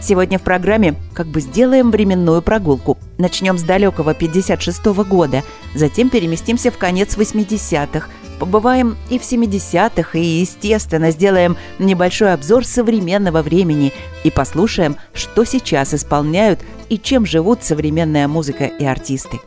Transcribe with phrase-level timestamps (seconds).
[0.00, 2.98] Сегодня в программе как бы сделаем временную прогулку.
[3.18, 5.42] Начнем с далекого 56 -го года,
[5.74, 13.42] затем переместимся в конец 80-х, побываем и в 70-х, и, естественно, сделаем небольшой обзор современного
[13.42, 13.92] времени
[14.24, 19.38] и послушаем, что сейчас исполняют и чем живут современная музыка и артисты.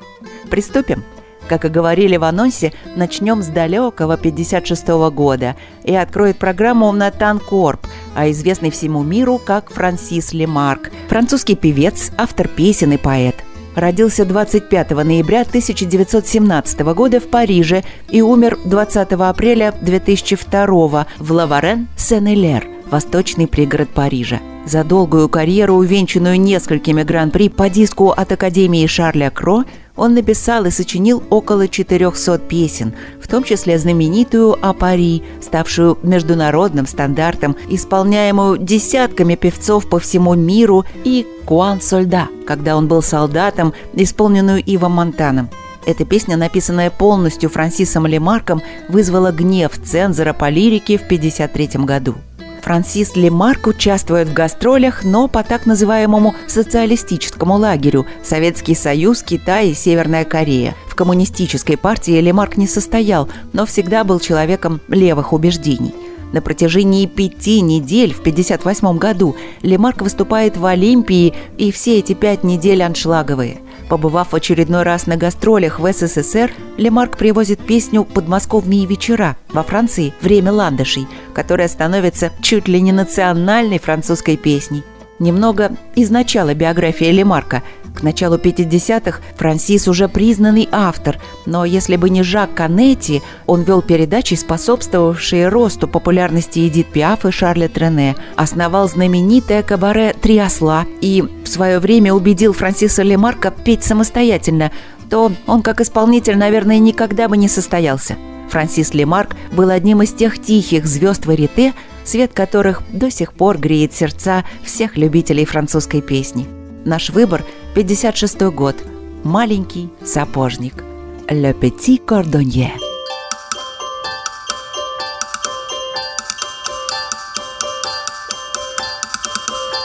[0.51, 1.03] Приступим!
[1.47, 7.39] Как и говорили в анонсе, начнем с далекого 56 -го года и откроет программу Натан
[7.39, 13.35] Корп, а известный всему миру как Франсис Лемарк, французский певец, автор песен и поэт.
[13.75, 23.47] Родился 25 ноября 1917 года в Париже и умер 20 апреля 2002 в Лаварен-Сен-Элер, восточный
[23.47, 24.39] пригород Парижа.
[24.65, 29.63] За долгую карьеру, увенчанную несколькими гран-при по диску от Академии Шарля Кро,
[29.95, 36.87] он написал и сочинил около 400 песен, в том числе знаменитую «А Пари», ставшую международным
[36.87, 44.63] стандартом, исполняемую десятками певцов по всему миру, и «Куан Сольда», когда он был солдатом, исполненную
[44.63, 45.49] Ивом Монтаном.
[45.85, 52.15] Эта песня, написанная полностью Франсисом Лемарком, вызвала гнев цензора по лирике в 1953 году.
[52.63, 59.73] Франсис Лемарк участвует в гастролях, но по так называемому социалистическому лагерю– Советский Союз, Китай и
[59.73, 60.73] Северная Корея.
[60.87, 65.93] В коммунистической партии Лемарк не состоял, но всегда был человеком левых убеждений.
[66.31, 72.45] На протяжении пяти недель в 1958 году Лемарк выступает в Олимпии, и все эти пять
[72.45, 73.57] недель аншлаговые–
[73.89, 80.13] Побывав в очередной раз на гастролях в СССР, Лемарк привозит песню «Подмосковные вечера» во Франции
[80.21, 84.83] «Время ландышей», которая становится чуть ли не национальной французской песней.
[85.19, 87.63] Немного из начала биографии Лемарка.
[87.95, 93.83] К началу 50-х Франсис уже признанный автор, но если бы не Жак Канетти, он вел
[93.83, 101.21] передачи, способствовавшие росту популярности Эдит Пиаф и Шарля Трене, основал знаменитое кабаре «Три осла» и
[101.21, 104.71] в свое время убедил Франсиса Лемарка петь самостоятельно,
[105.11, 108.17] то он как исполнитель, наверное, никогда бы не состоялся.
[108.49, 111.73] Франсис Лемарк был одним из тех тихих звезд варите,
[112.04, 116.46] свет которых до сих пор греет сердца всех любителей французской песни.
[116.84, 118.76] Наш выбор – 56 год.
[119.24, 120.84] Маленький сапожник.
[121.28, 122.72] Le Petit Cordonnier.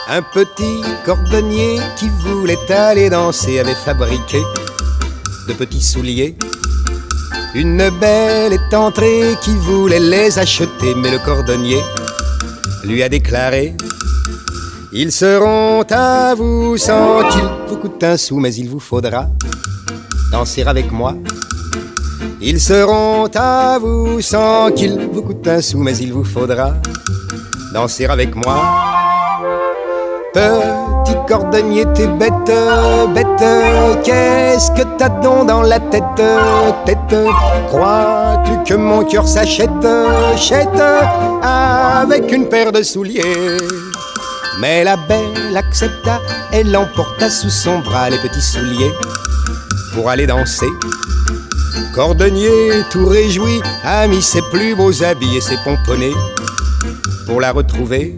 [0.09, 4.41] Un petit cordonnier qui voulait aller danser avait fabriqué
[5.47, 6.35] de petits souliers.
[7.55, 11.81] Une belle est entrée qui voulait les acheter, mais le cordonnier
[12.84, 13.74] lui a déclaré
[14.92, 19.26] Ils seront à vous sans qu'ils vous coûtent un sou, mais il vous faudra
[20.32, 21.14] danser avec moi.
[22.40, 26.74] Ils seront à vous sans qu'ils vous coûtent un sou, mais il vous faudra
[27.74, 28.56] danser avec moi.
[30.32, 32.32] Petit cordonnier, t'es bête,
[33.14, 36.02] bête, qu'est-ce que donc dans la tête,
[36.84, 37.16] tête
[37.68, 39.70] Crois-tu que mon cœur s'achète,
[40.36, 40.68] chète,
[41.42, 43.22] avec une paire de souliers?
[44.60, 46.20] Mais la belle accepta,
[46.52, 48.92] elle emporta sous son bras les petits souliers
[49.94, 50.68] pour aller danser.
[51.94, 56.14] Cordonnier, tout réjoui, a mis ses plus beaux habits et ses pomponnets
[57.26, 58.16] pour la retrouver.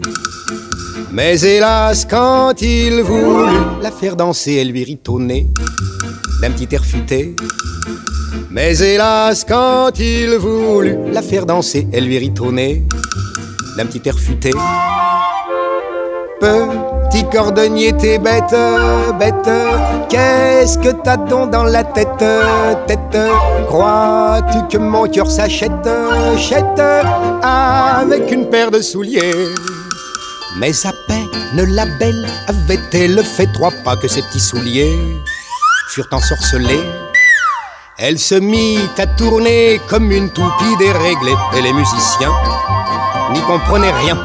[1.13, 5.47] Mais hélas, quand il voulut la faire danser, elle lui rit au nez
[6.41, 7.35] d'un petit air futé.
[8.49, 12.85] Mais hélas, quand il voulut la faire danser, elle lui rit au nez
[13.75, 14.51] d'un petit air futé.
[16.39, 18.55] Petit cordonnier, t'es bête,
[19.19, 19.49] bête,
[20.09, 22.23] qu'est-ce que t'as donc dans la tête,
[22.87, 23.17] tête?
[23.67, 25.89] Crois-tu que mon cœur s'achète,
[26.37, 26.81] chète,
[27.43, 29.49] avec une paire de souliers?
[30.57, 31.21] Mais à peine
[31.55, 34.97] la belle avait-elle fait trois pas que ses petits souliers
[35.89, 36.83] furent ensorcelés.
[37.97, 42.33] Elle se mit à tourner comme une toupie déréglée et les musiciens
[43.33, 44.17] n'y comprenaient rien.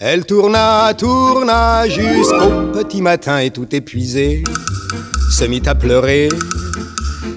[0.00, 4.44] Elle tourna, tourna jusqu'au petit matin et tout épuisée
[5.30, 6.28] se mit à pleurer.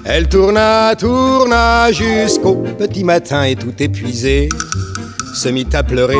[0.05, 4.49] Elle tourna, tourna jusqu'au petit matin et tout épuisée
[5.33, 6.17] se mit à pleurer.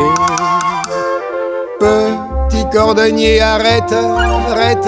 [1.82, 3.92] Petit cordonnier, arrête,
[4.52, 4.88] arrête,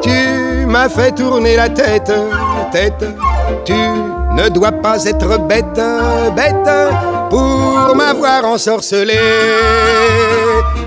[0.00, 2.10] tu m'as fait tourner la tête,
[2.72, 3.04] tête.
[3.66, 5.78] Tu ne dois pas être bête,
[6.34, 6.70] bête,
[7.28, 9.18] pour m'avoir ensorcelé.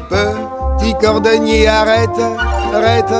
[0.09, 2.09] Petit cordonnier, arrête,
[2.73, 3.13] arrête,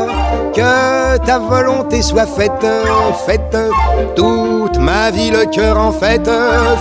[0.55, 2.65] que ta volonté soit faite,
[3.27, 3.55] faite.
[4.15, 6.31] Toute ma vie, le cœur en fête,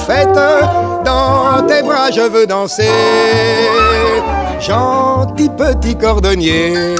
[0.06, 0.40] fête.
[1.04, 2.88] Dans tes bras, je veux danser.
[4.66, 6.96] Gentil petit cordonnier.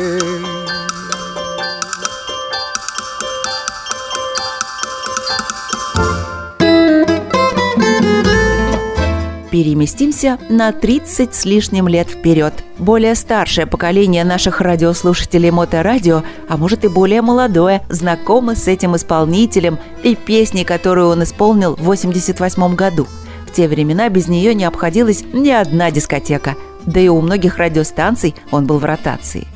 [9.50, 12.52] переместимся на 30 с лишним лет вперед.
[12.78, 19.78] Более старшее поколение наших радиослушателей моторадио, а может и более молодое, знакомы с этим исполнителем
[20.02, 23.06] и песней, которую он исполнил в 88 году.
[23.46, 28.34] В те времена без нее не обходилась ни одна дискотека, да и у многих радиостанций
[28.50, 29.46] он был в ротации.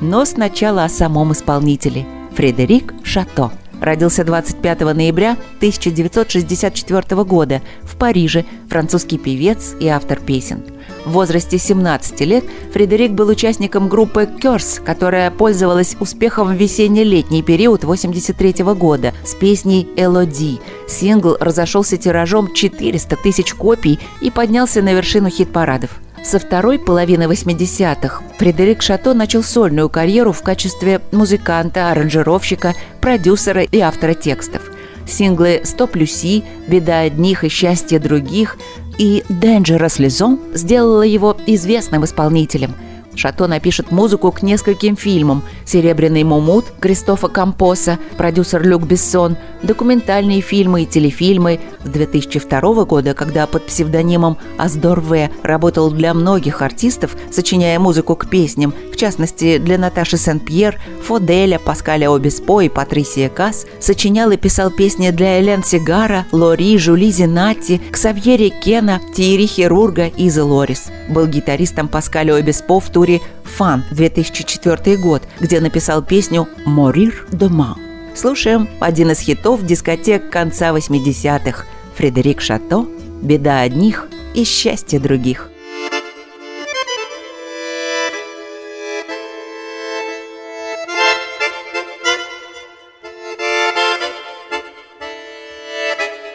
[0.00, 2.06] Но сначала о самом исполнителе–
[2.36, 3.50] Фредерик Шато–
[3.80, 10.64] Родился 25 ноября 1964 года в Париже, французский певец и автор песен.
[11.04, 17.84] В возрасте 17 лет Фредерик был участником группы «Кёрс», которая пользовалась успехом в весенне-летний период
[17.84, 20.58] 1983 года с песней «Элоди».
[20.88, 28.22] Сингл разошелся тиражом 400 тысяч копий и поднялся на вершину хит-парадов– со второй половины 80-х
[28.38, 34.62] Фредерик Шато начал сольную карьеру в качестве музыканта, аранжировщика, продюсера и автора текстов.
[35.06, 38.56] Синглы «Стоп Люси», «Беда одних и счастье других»
[38.98, 42.74] и «Dangerous Liaison» сделала его известным исполнителем–
[43.18, 50.84] Шато напишет музыку к нескольким фильмам «Серебряный мумут» Кристофа Кампоса, продюсер Люк Бессон, документальные фильмы
[50.84, 51.58] и телефильмы.
[51.82, 58.30] С 2002 года, когда под псевдонимом Аздор В работал для многих артистов, сочиняя музыку к
[58.30, 64.70] песням, в частности для Наташи Сен-Пьер, Фоделя, Паскаля Обеспо и Патрисия Касс, сочинял и писал
[64.70, 70.92] песни для Элен Сигара, Лори, Жули Зинатти, Ксавьери Кена, Тиери Хирурга и Зе Лорис.
[71.08, 77.76] Был гитаристом Паскаля Обеспо в туре туре «Фан» 2004 год, где написал песню «Морир дома».
[78.14, 81.64] Слушаем один из хитов дискотек конца 80-х
[81.96, 82.86] Фредерик Шато
[83.22, 85.50] «Беда одних и счастье других».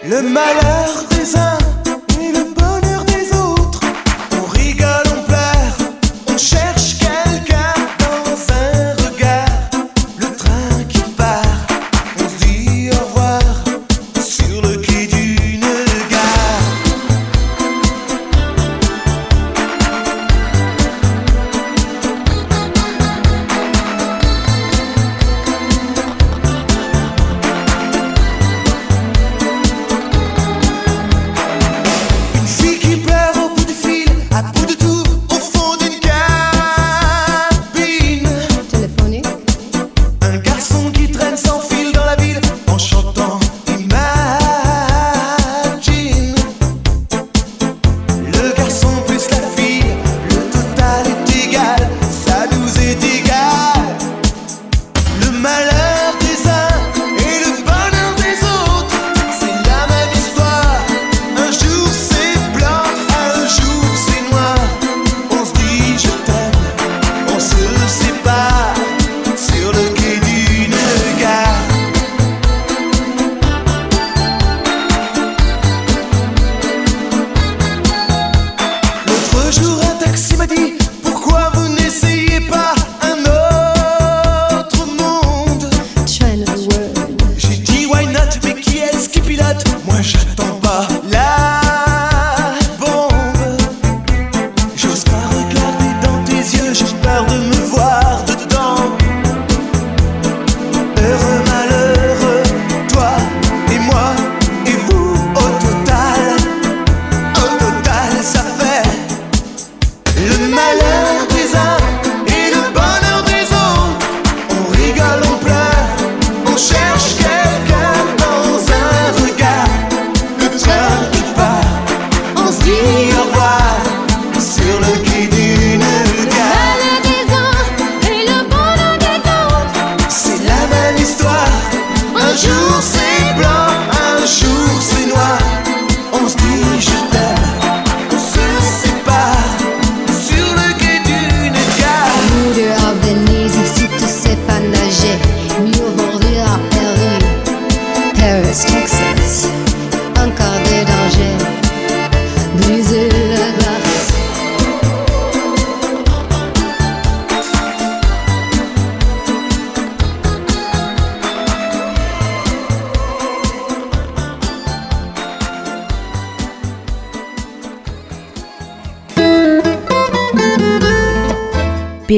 [0.05, 1.72] Le malheur des uns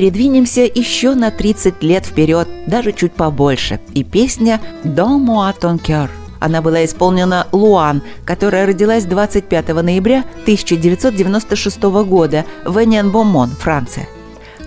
[0.06, 3.80] передвинемся еще на 30 лет вперед, даже чуть побольше.
[3.96, 6.10] И песня «Don moi ton cœur».
[6.40, 14.08] Она была исполнена Луан, которая родилась 25 ноября 1996 года в Эньен-Бомон, Франция.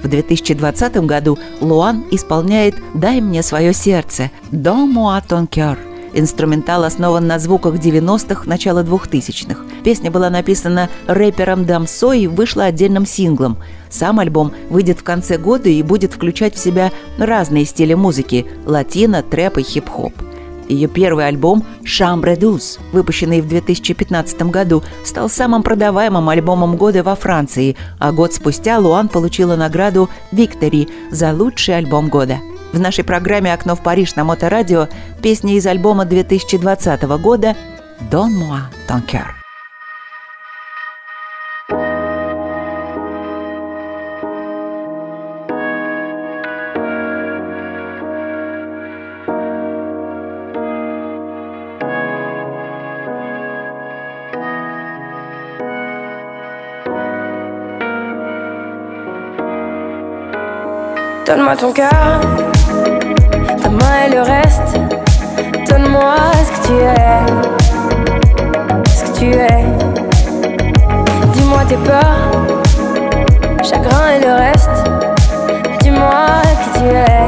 [0.02, 5.87] В 2020 году Луан исполняет «Дай мне свое сердце» «Don moi ton cœur».
[6.14, 9.62] Инструментал основан на звуках 90-х, начала 2000-х.
[9.84, 13.58] Песня была написана рэпером Дамсо и вышла отдельным синглом.
[13.90, 19.22] Сам альбом выйдет в конце года и будет включать в себя разные стили музыки– латино,
[19.22, 20.12] трэп и хип-хоп.
[20.68, 27.14] Ее первый альбом «Chambre douce», выпущенный в 2015 году, стал самым продаваемым альбомом года во
[27.14, 32.38] Франции, а год спустя Луан получила награду «Виктори» за лучший альбом года.
[32.72, 34.88] В нашей программе «Окно в Париж» на Моторадио
[35.22, 37.56] песня из альбома 2020 года
[38.10, 39.38] «Don moi ton cœur».
[61.28, 62.47] Donne-moi ton cœur,
[64.28, 64.78] reste.
[65.68, 67.20] Donne-moi ce que tu es,
[68.90, 69.64] ce que tu es.
[71.32, 72.20] Dis-moi tes peurs,
[73.62, 74.78] chagrin et le reste.
[75.80, 77.22] Dis-moi qui tu es,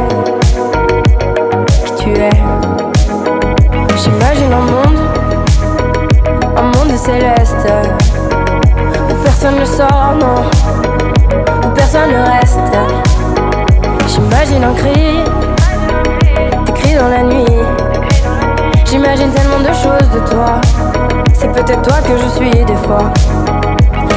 [1.97, 2.39] qui tu es.
[3.97, 5.01] J'imagine un monde,
[6.57, 7.67] un monde céleste.
[9.11, 10.43] Où personne ne sort, non,
[11.65, 12.59] où personne ne reste.
[14.07, 15.25] J'imagine un cri,
[19.13, 20.61] J'imagine tellement de choses de toi.
[21.35, 23.11] C'est peut-être toi que je suis des fois.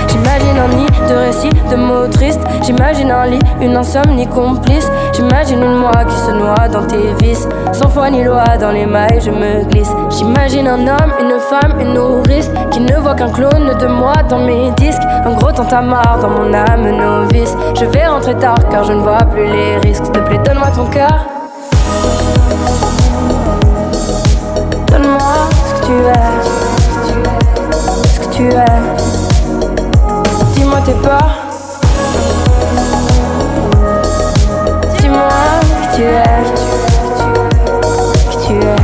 [0.08, 2.44] J'imagine un nid de récits, de mots tristes.
[2.62, 4.88] J'imagine un lit, une insomnie complice.
[5.14, 7.48] J'imagine une moi qui se noie dans tes vices.
[7.72, 9.92] Sans foi ni loi, dans les mailles, je me glisse.
[10.12, 14.46] J'imagine un homme, une femme, une nourrice qui ne voit qu'un clone de moi dans
[14.46, 15.02] mes disques.
[15.26, 17.56] Un gros tantamar dans mon âme novice.
[17.80, 20.06] Je vais rentrer tard car je ne vois plus les risques.
[20.06, 21.33] S'il te plaît, donne-moi ton cœur.
[25.94, 26.14] Tu es.
[28.14, 28.82] Ce que tu es?
[30.56, 31.36] Dis-moi tes peurs.
[35.00, 35.30] Dis-moi
[35.82, 36.44] qui tu es.
[38.30, 38.82] Qui tu es.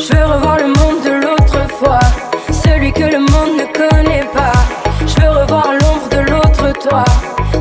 [0.00, 2.04] Je veux revoir le monde de l'autre fois.
[2.50, 4.58] Celui que le monde ne connaît pas.
[5.00, 7.04] Je veux revoir l'ombre de l'autre toi.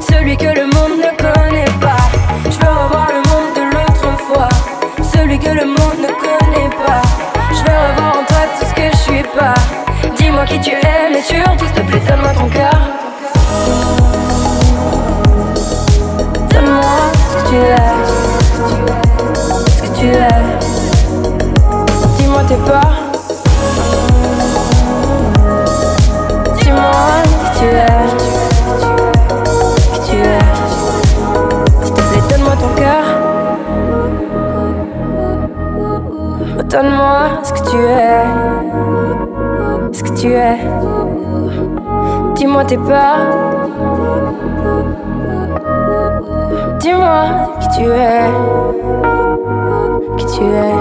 [0.10, 0.81] Celui que le monde
[10.52, 12.80] qui tu es, mais surtout s'il te plaît, donne-moi ton cœur.
[16.50, 16.84] Donne-moi
[17.30, 17.92] ce que tu es.
[19.70, 20.42] Ce que tu es.
[22.18, 23.01] Dis-moi tes peurs.
[42.62, 42.78] Dis-moi tes.
[46.80, 47.24] Dis-moi
[47.60, 48.30] qui tu es.
[50.18, 50.81] Qui tu es.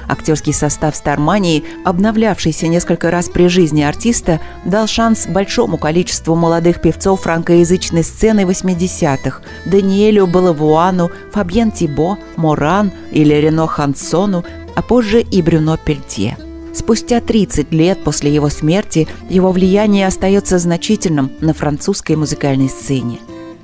[0.08, 7.22] Актерский состав Стармании, обновлявшийся несколько раз при жизни артиста, дал шанс большому количеству молодых певцов
[7.22, 14.46] франкоязычной сцены 80-х– Даниэлю Балавуану, Фабьен Тибо, Моран или Рено Хансону,
[14.76, 16.38] а позже и Брюно Пельтье.
[16.74, 23.20] Спустя 30 лет после его смерти его влияние остается значительным на французской музыкальной сцене.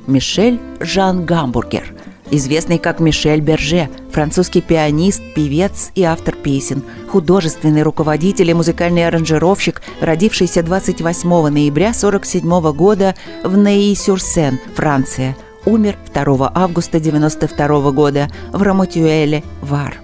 [0.08, 1.94] Мишель Жан Гамбургер–
[2.38, 9.82] известный как Мишель Берже, французский пианист, певец и автор песен, художественный руководитель и музыкальный аранжировщик,
[10.02, 15.36] родившийся 28 ноября 1947 года в Неи-Сюрсен, Франция.
[15.66, 20.00] Умер 2 августа 1992 года в Рамутюэле, Вар.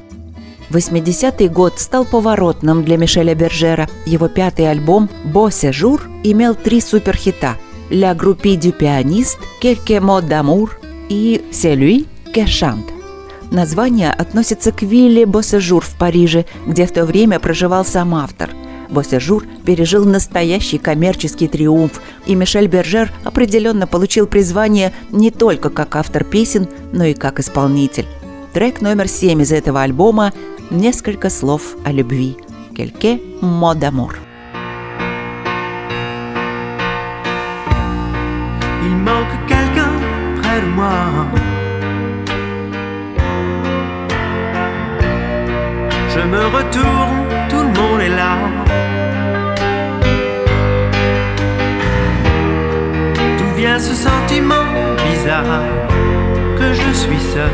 [0.70, 3.90] 80-й год стал поворотным для Мишеля Бержера.
[4.06, 7.56] Его пятый альбом «Бо Сежур» имел три суперхита
[7.90, 10.70] «La Groupie du Pianiste», «Quelques mots d'amour»
[11.10, 12.86] и «C'est lui Кешант.
[13.52, 18.50] Название относится к вилле Боссежур в Париже, где в то время проживал сам автор.
[18.90, 26.24] Боссежур пережил настоящий коммерческий триумф, и Мишель Бержер определенно получил призвание не только как автор
[26.24, 28.06] песен, но и как исполнитель.
[28.54, 30.34] Трек номер семь из этого альбома
[30.70, 32.38] «Несколько слов о любви»
[32.76, 34.18] «Кельке модамур».
[38.82, 39.92] Il manque quelqu'un
[40.42, 41.49] près de moi.
[46.20, 47.18] Je me retourne,
[47.50, 48.36] tout le monde est là.
[53.38, 54.66] D'où vient ce sentiment
[55.10, 55.64] bizarre
[56.58, 57.50] que je suis seul?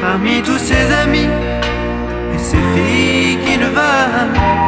[0.00, 1.28] Parmi tous ces amis
[2.34, 4.59] et ces filles qui ne veulent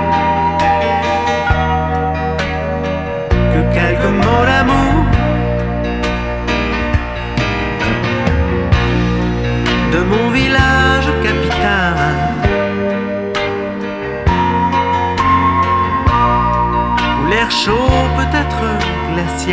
[19.44, 19.48] Où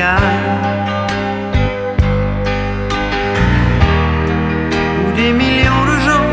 [5.16, 6.30] des millions de gens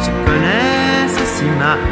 [0.00, 1.82] se connaissent si mal.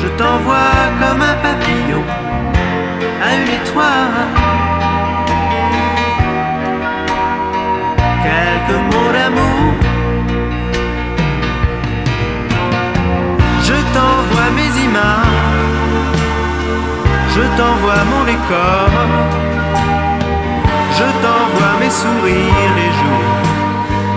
[0.00, 2.04] Je t'envoie comme un papillon
[3.22, 4.28] à une étoile.
[8.22, 9.87] Quelques mots d'amour
[17.34, 18.90] je t'envoie mon décor,
[20.98, 23.36] je t'envoie mes sourires les jours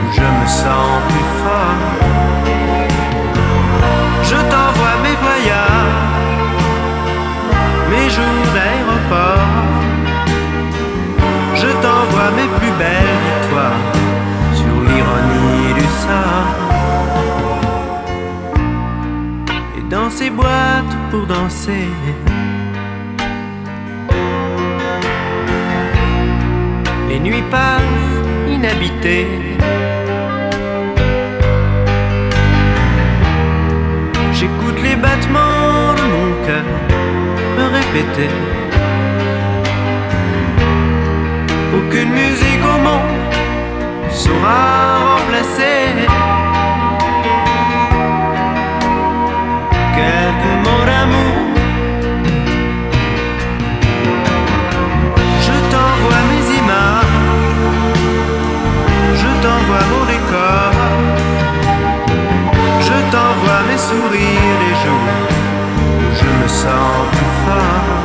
[0.04, 1.82] où je me sens plus fort.
[4.30, 6.28] Je t'envoie mes voyages,
[7.92, 9.54] mes jours d'aéroport,
[11.62, 13.86] je t'envoie mes plus belles victoires
[14.60, 16.62] sur l'ironie du sort.
[19.92, 21.90] dans ces boîtes pour danser.
[27.24, 27.82] Nuits passent
[28.50, 29.28] inhabitées.
[34.34, 36.66] J'écoute les battements de mon cœur
[37.58, 38.30] me répéter.
[41.78, 43.22] Aucune musique au monde
[44.10, 46.31] saura remplacer.
[62.88, 65.18] Je t'envoie mes sourires les jours
[66.00, 68.01] où je me sens plus fort.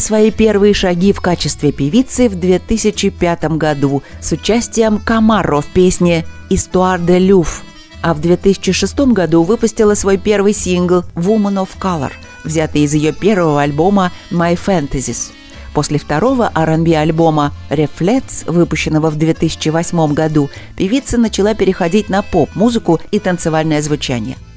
[0.00, 6.98] Свои первые шаги в качестве певицы в 2005 году с участием Камаро в песне «Histoire
[6.98, 7.62] de Louvre»,
[8.02, 13.62] а в 2006 году выпустила свой первый сингл «Woman of Color», взятый из ее первого
[13.62, 15.32] альбома «My Fantasies».
[15.74, 23.20] После второго R&B альбома «Reflex», выпущенного в 2008 году, певица начала переходить на поп-музыку и
[23.20, 24.36] танцевальное звучание–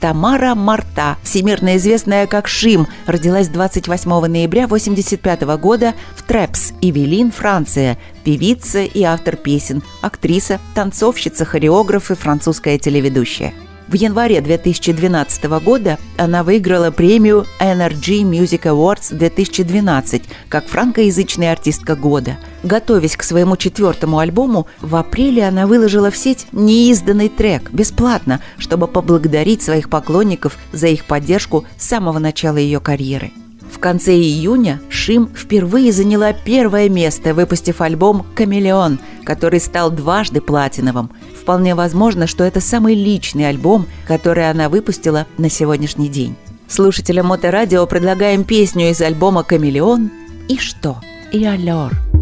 [0.00, 7.98] Тамара Марта, всемирно известная как Шим, родилась 28 ноября 1985 года в Трепс, Ивелин, Франция.
[8.24, 13.54] Певица и автор песен, актриса, танцовщица, хореограф и французская телеведущая.
[13.88, 22.36] В январе 2012 года она выиграла премию Energy Music Awards 2012 как франкоязычная артистка года.
[22.64, 28.88] Готовясь к своему четвертому альбому, в апреле она выложила в сеть неизданный трек бесплатно, чтобы
[28.88, 33.30] поблагодарить своих поклонников за их поддержку с самого начала ее карьеры.
[33.72, 41.10] В конце июня Шим впервые заняла первое место, выпустив альбом «Камелеон», который стал дважды платиновым.
[41.46, 46.34] Вполне возможно, что это самый личный альбом, который она выпустила на сегодняшний день.
[46.66, 50.10] Слушателям Моторадио предлагаем песню из альбома «Камелеон»
[50.48, 50.96] и что?
[51.30, 52.15] И «Аллер».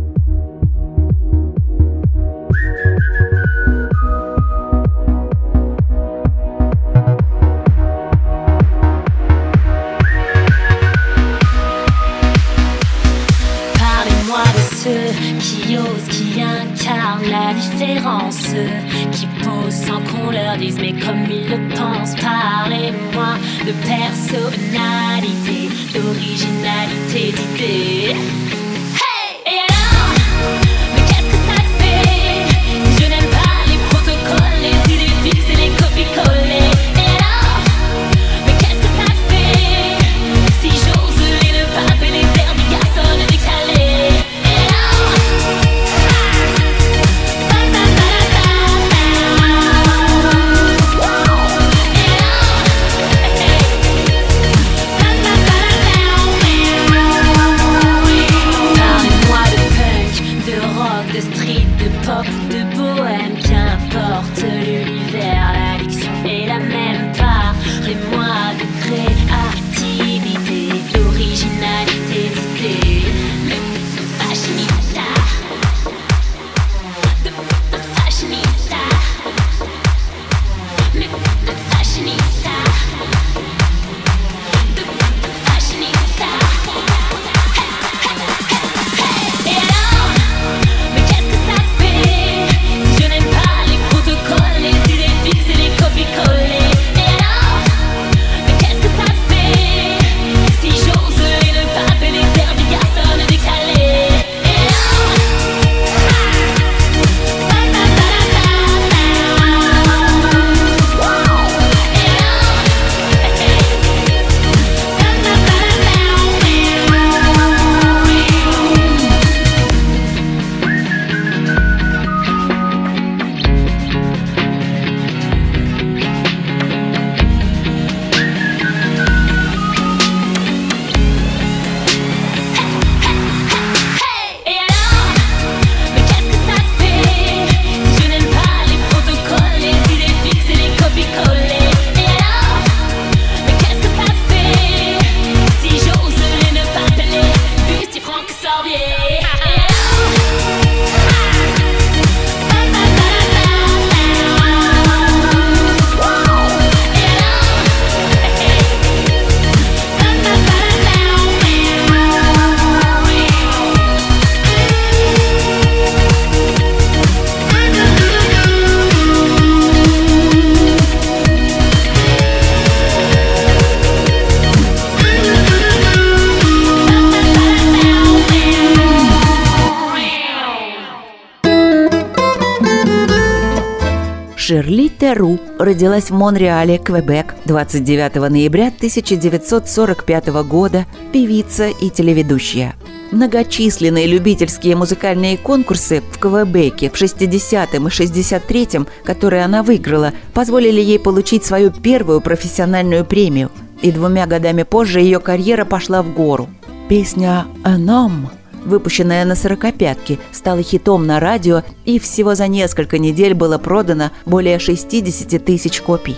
[184.47, 192.75] Шерли Теру родилась в Монреале, Квебек, 29 ноября 1945 года, певица и телеведущая.
[193.11, 200.99] Многочисленные любительские музыкальные конкурсы в Квебеке в 60-м и 63-м, которые она выиграла, позволили ей
[200.99, 203.51] получить свою первую профессиональную премию.
[203.81, 206.51] И двумя годами позже ее карьера пошла в гору.
[206.91, 208.29] Песня «Эном»
[208.65, 214.59] Выпущенная на сорокопятке, стала хитом на радио и всего за несколько недель было продано более
[214.59, 216.17] 60 тысяч копий.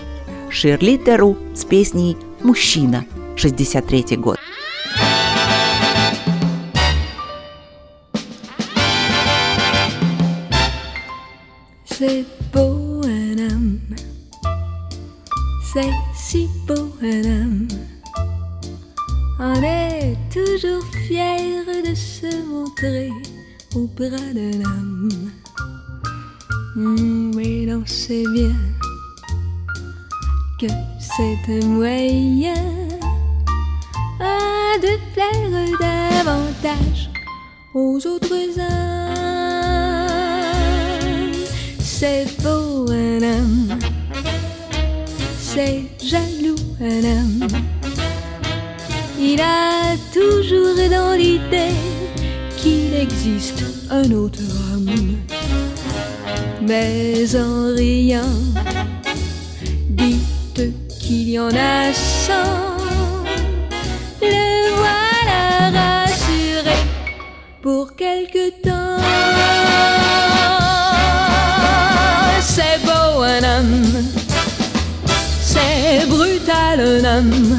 [0.49, 3.05] Ширли Теру с песней «Мужчина»,
[3.35, 4.37] 63 год.
[11.85, 13.79] C'est beau un homme,
[15.73, 17.36] c'est si beau un homme.
[76.07, 77.57] Brutal un homme.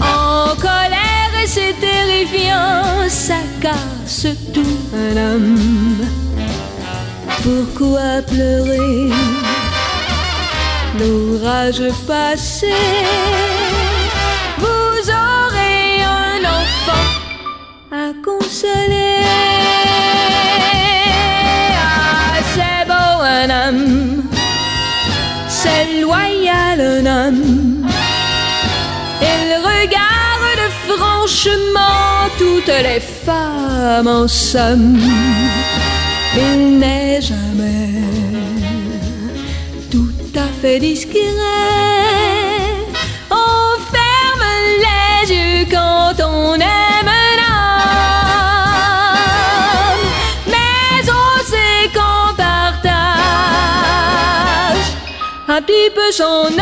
[0.00, 6.06] En colère, c'est terrifiant, ça casse tout un homme.
[7.42, 9.10] Pourquoi pleurer?
[10.98, 12.74] L'orage passé,
[14.58, 17.08] vous aurez un enfant
[17.92, 19.77] à consoler.
[31.28, 34.98] Franchement toutes les femmes en somme.
[36.34, 38.02] Il n'est jamais
[39.90, 41.18] tout à fait discret.
[43.30, 44.46] On ferme
[44.84, 47.74] les yeux quand on aime un homme,
[50.46, 52.88] mais on sait qu'on partage
[55.48, 56.58] un petit peu son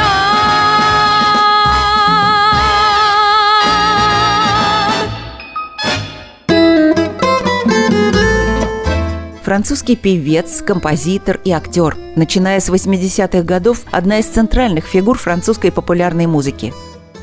[9.47, 11.97] Французский певец, композитор и актер.
[12.17, 16.75] Начиная с 80-х годов, одна из центральных фигур французской популярной музыки.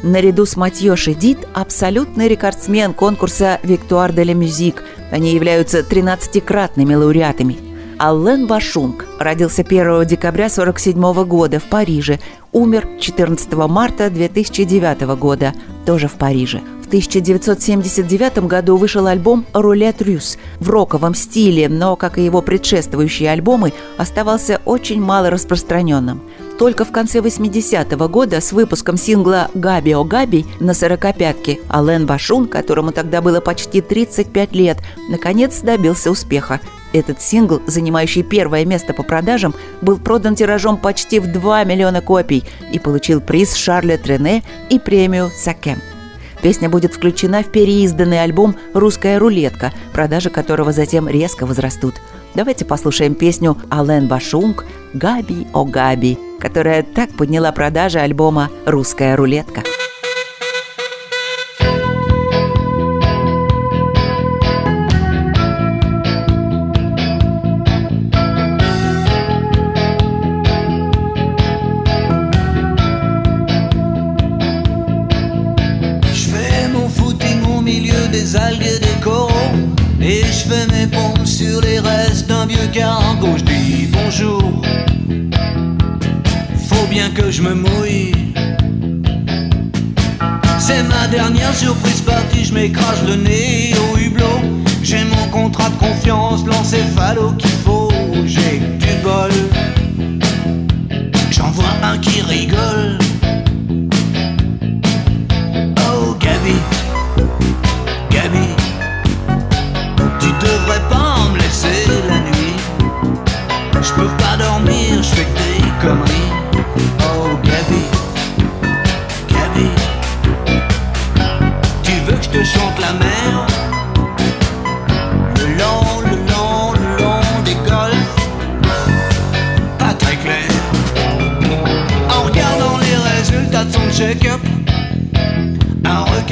[0.04, 4.86] Наряду с Матьё Шедид– абсолютный рекордсмен конкурса «Виктуар де ла Мюзик».
[5.12, 7.73] Они являются 13-кратными лауреатами.
[7.98, 12.20] Аллен Башунг родился 1 декабря 1947 года в Париже,
[12.52, 15.54] умер 14 марта 2009 года,
[15.86, 16.62] тоже в Париже.
[16.84, 23.32] В 1979 году вышел альбом «Рулет Рюс» в роковом стиле, но, как и его предшествующие
[23.32, 26.22] альбомы, оставался очень мало распространенным.
[26.60, 32.48] Только в конце 80-го года с выпуском сингла «Габи о Габи» на сорокопятке Ален Башун,
[32.48, 34.78] которому тогда было почти 35 лет,
[35.10, 36.60] наконец добился успеха.
[36.94, 42.44] Этот сингл, занимающий первое место по продажам, был продан тиражом почти в 2 миллиона копий
[42.72, 45.82] и получил приз Шарля Трене и премию «Сакем».
[46.44, 51.96] Песня будет включена в переизданный альбом «Русская рулетка», продажи которого затем резко возрастут.
[52.36, 59.64] Давайте послушаем песню Ален Башунг «Габи о Габи», которая так подняла продажи альбома «Русская рулетка».
[87.30, 88.12] Je me mouille.
[90.60, 94.42] C'est ma dernière surprise partie, je m'écrase le nez au hublot.
[94.82, 97.92] J'ai mon contrat de confiance, l'encéphalo qu'il faut,
[98.26, 99.32] j'ai du bol.
[101.32, 103.03] J'en vois un qui rigole.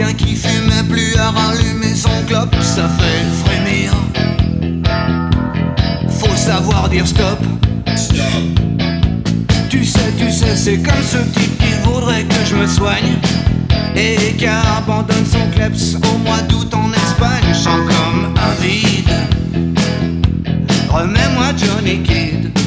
[0.02, 3.94] Un requin qui fumait plus à rallumer son clope Ça fait frémir.
[6.10, 7.40] Faut savoir dire stop.
[7.96, 8.18] Stop.
[9.70, 13.18] Tu sais, tu sais, c'est comme ce type qui voudrait que je me soigne
[13.96, 19.10] Et qui abandonne son kleps au mois d'août en Espagne sens comme un vide
[20.90, 22.61] Remets-moi Johnny Kid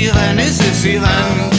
[0.00, 1.49] sirènes et ses sirènes.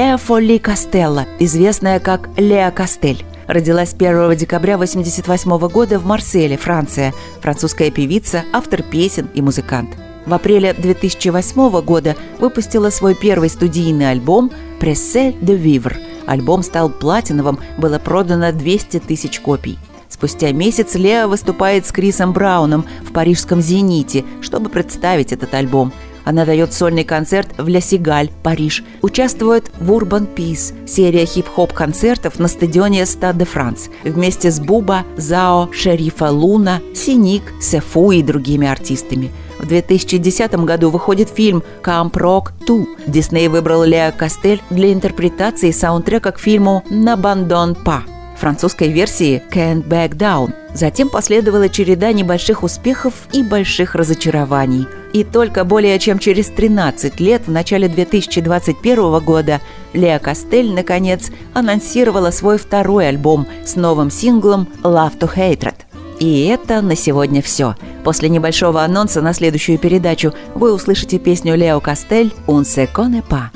[0.00, 3.22] Леа Фолли Костелло, известная как Леа Костель.
[3.46, 7.12] Родилась 1 декабря 1988 года в Марселе, Франция.
[7.42, 9.90] Французская певица, автор песен и музыкант.
[10.24, 15.98] В апреле 2008 года выпустила свой первый студийный альбом «Прессе де Вивр».
[16.26, 19.78] Альбом стал платиновым, было продано 200 тысяч копий.
[20.08, 25.92] Спустя месяц Леа выступает с Крисом Брауном в парижском «Зените», чтобы представить этот альбом.
[26.24, 28.84] Она дает сольный концерт в Ля Сигаль, Париж.
[29.02, 33.88] Участвует в Urban Peace, серия хип-хоп концертов на стадионе Стад де Франс.
[34.04, 39.30] Вместе с Буба, Зао, Шерифа Луна, Синик, Сефу и другими артистами.
[39.58, 42.86] В 2010 году выходит фильм «Camp Rock 2».
[43.06, 48.04] Дисней выбрал Леа Костель для интерпретации саундтрека к фильму «Набандон Па»
[48.40, 50.52] французской версии «Can't Back Down».
[50.74, 54.86] Затем последовала череда небольших успехов и больших разочарований.
[55.12, 59.60] И только более чем через 13 лет, в начале 2021 года,
[59.92, 65.74] Леа Костель, наконец, анонсировала свой второй альбом с новым синглом «Love to Hatred».
[66.20, 67.74] И это на сегодня все.
[68.04, 73.46] После небольшого анонса на следующую передачу вы услышите песню Лео Костель «Un se pas».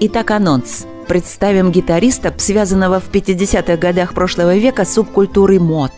[0.00, 0.86] Итак, анонс.
[1.06, 5.92] Представим гитариста, связанного в 50-х годах прошлого века с субкультурой мод.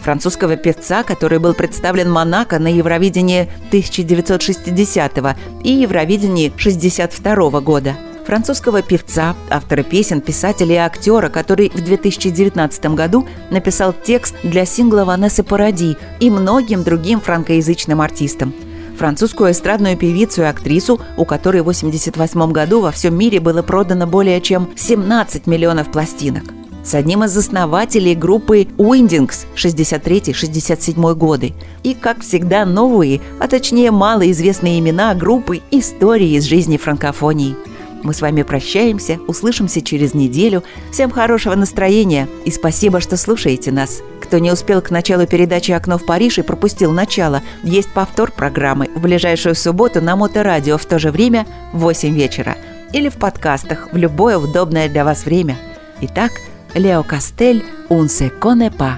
[0.00, 7.96] Французского певца, который был представлен Монако на Евровидении 1960 и Евровидении 62 года.
[8.24, 15.04] Французского певца, автора песен, писателя и актера, который в 2019 году написал текст для сингла
[15.04, 18.54] Ванессы Паради и многим другим франкоязычным артистам
[18.96, 24.06] французскую эстрадную певицу и актрису, у которой в 1988 году во всем мире было продано
[24.06, 26.44] более чем 17 миллионов пластинок.
[26.86, 31.52] С одним из основателей группы Уиндингс 63-67 годы.
[31.82, 37.56] И, как всегда, новые, а точнее малоизвестные имена группы «Истории из жизни франкофонии».
[38.02, 40.62] Мы с вами прощаемся, услышимся через неделю.
[40.92, 44.00] Всем хорошего настроения и спасибо, что слушаете нас.
[44.22, 48.88] Кто не успел к началу передачи «Окно в Париж» и пропустил начало, есть повтор программы
[48.94, 52.56] в ближайшую субботу на Моторадио в то же время в 8 вечера
[52.92, 55.56] или в подкастах в любое удобное для вас время.
[56.00, 56.32] Итак,
[56.74, 58.96] Лео Костель «Un se connaît pas».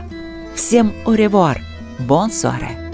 [0.55, 1.57] Всем au revoir.
[2.31, 2.88] Soirée.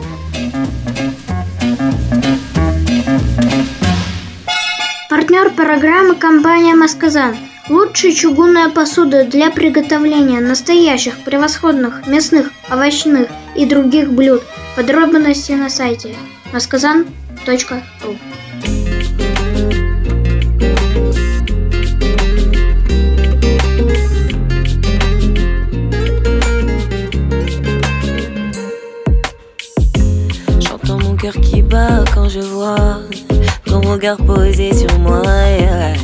[5.35, 7.37] Партнер программы компания «Масказан».
[7.69, 13.27] Лучшая чугунная посуда для приготовления настоящих превосходных мясных, овощных
[13.57, 14.45] и других блюд.
[14.77, 16.15] Подробности на сайте
[31.75, 33.24] bat quand je vois
[33.75, 35.23] ton regard posé sur moi.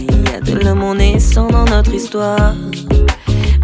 [0.00, 2.54] Il y a de l'amour naissant dans notre histoire.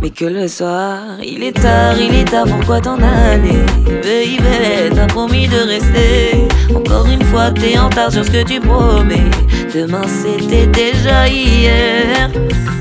[0.00, 3.64] Mais que le soir, il est tard, il est tard, pourquoi t'en aller?
[4.04, 6.46] Baby, t'as promis de rester.
[6.72, 9.30] Encore une fois, t'es en retard sur ce que tu promets.
[9.74, 12.30] Demain, c'était déjà hier.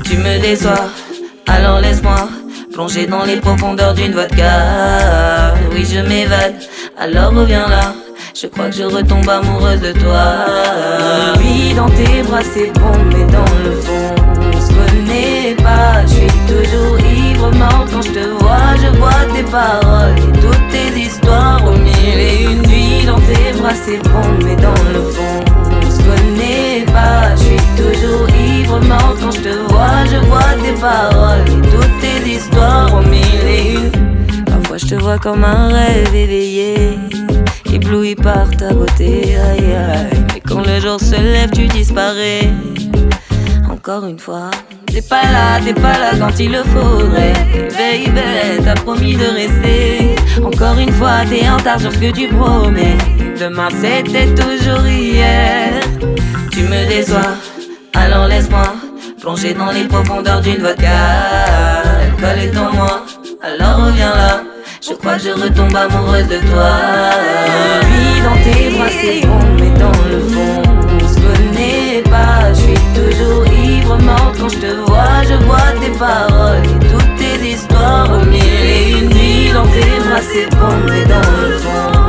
[0.04, 0.86] Tu me déçois,
[1.48, 2.28] alors laisse-moi
[2.72, 5.54] plonger dans les profondeurs d'une vodka.
[5.72, 6.54] Oui, je m'évade,
[6.96, 7.94] alors reviens là.
[8.38, 10.44] Je crois que je retombe amoureuse de toi.
[11.38, 14.14] Oui, dans tes bras c'est bon, mais dans le fond,
[14.52, 16.02] on se connaît pas.
[16.02, 18.76] Je suis toujours ivre, mort quand je te vois.
[18.76, 23.06] Je vois tes paroles et toutes tes histoires au mille et une nuits.
[23.06, 25.42] Dans tes bras c'est bon, mais dans le fond,
[25.82, 27.34] on se connaît pas.
[27.36, 30.04] Je suis toujours ivre, mort quand je te vois.
[30.10, 34.44] Je vois tes paroles et toutes tes histoires au mille et une.
[34.44, 36.98] Parfois je te vois comme un rêve éveillé
[37.86, 39.36] ébloui par ta beauté.
[39.36, 42.50] Aïe aïe, mais quand le jour se lève, tu disparais.
[43.70, 44.50] Encore une fois,
[44.86, 47.32] t'es pas là, t'es pas là quand il le faudrait.
[47.76, 50.16] Baby, t'as promis de rester.
[50.42, 52.98] Encore une fois, t'es en retard sur ce que tu promets.
[53.40, 55.72] Demain, c'était toujours hier.
[56.50, 57.34] Tu me déçois,
[57.94, 58.74] alors laisse-moi
[59.20, 60.88] plonger dans les profondeurs d'une vodka.
[62.20, 63.02] L'alcool est en moi,
[63.42, 64.42] alors reviens là.
[64.88, 66.70] Je crois que je retombe amoureuse de toi.
[67.90, 70.62] Lui dans tes bras c'est bon, mais dans le fond
[70.94, 72.52] on se connaît pas.
[72.52, 75.24] Je suis toujours ivre, morte quand je te vois.
[75.24, 78.12] Je vois tes paroles et toutes tes histoires.
[78.22, 79.08] Une
[79.52, 82.05] dans tes bras c'est bon, mais dans le fond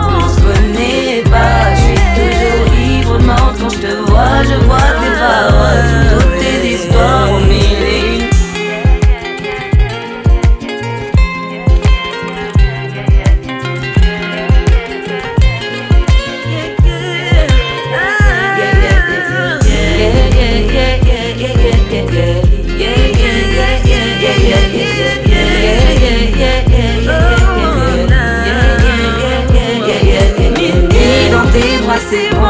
[32.10, 32.47] c'est moi.